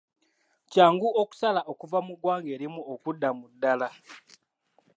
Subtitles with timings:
[0.71, 3.89] Kyangu okusala okuva mu ggwanga erimu okudda mu ddaala?